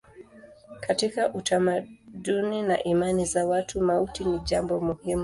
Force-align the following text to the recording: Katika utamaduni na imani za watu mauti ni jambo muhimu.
Katika 0.79 1.33
utamaduni 1.33 2.61
na 2.61 2.83
imani 2.83 3.25
za 3.25 3.45
watu 3.47 3.81
mauti 3.81 4.25
ni 4.25 4.39
jambo 4.39 4.79
muhimu. 4.79 5.19